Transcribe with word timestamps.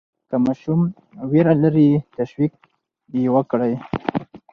که 0.29 0.35
ماشوم 0.43 0.81
ویره 1.31 1.53
لري، 1.63 1.89
تشویق 2.15 2.53
یې 3.15 3.23
وکړئ. 3.35 3.73